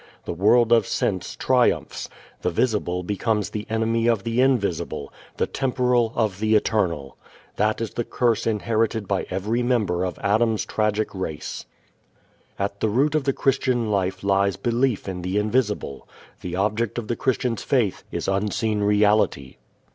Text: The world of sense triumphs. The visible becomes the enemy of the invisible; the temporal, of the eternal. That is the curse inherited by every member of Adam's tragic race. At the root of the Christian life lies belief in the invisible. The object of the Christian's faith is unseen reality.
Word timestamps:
The 0.25 0.33
world 0.33 0.71
of 0.71 0.87
sense 0.87 1.35
triumphs. 1.35 2.09
The 2.41 2.49
visible 2.49 3.03
becomes 3.03 3.51
the 3.51 3.67
enemy 3.69 4.07
of 4.07 4.23
the 4.23 4.41
invisible; 4.41 5.13
the 5.37 5.45
temporal, 5.45 6.11
of 6.15 6.39
the 6.39 6.55
eternal. 6.55 7.17
That 7.57 7.79
is 7.81 7.91
the 7.91 8.03
curse 8.03 8.47
inherited 8.47 9.07
by 9.07 9.27
every 9.29 9.61
member 9.61 10.03
of 10.03 10.17
Adam's 10.17 10.65
tragic 10.65 11.13
race. 11.13 11.67
At 12.57 12.79
the 12.79 12.89
root 12.89 13.13
of 13.13 13.25
the 13.25 13.31
Christian 13.33 13.91
life 13.91 14.23
lies 14.23 14.55
belief 14.57 15.07
in 15.07 15.21
the 15.21 15.37
invisible. 15.37 16.07
The 16.41 16.55
object 16.55 16.97
of 16.97 17.07
the 17.07 17.15
Christian's 17.15 17.61
faith 17.61 18.03
is 18.11 18.27
unseen 18.27 18.79
reality. 18.81 19.57